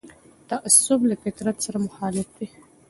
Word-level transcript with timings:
تعصب 0.49 0.99
له 1.09 1.15
فطرت 1.23 1.57
سره 1.65 1.77
مخالف 1.87 2.27
دی 2.37 2.47